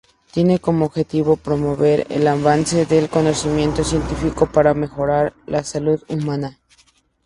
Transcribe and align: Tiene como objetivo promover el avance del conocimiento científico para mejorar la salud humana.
Tiene 0.31 0.57
como 0.57 0.87
objetivo 0.87 1.35
promover 1.35 2.07
el 2.09 2.27
avance 2.27 2.87
del 2.87 3.07
conocimiento 3.07 3.83
científico 3.83 4.47
para 4.51 4.73
mejorar 4.73 5.35
la 5.45 5.63
salud 5.63 6.03
humana. 6.07 6.57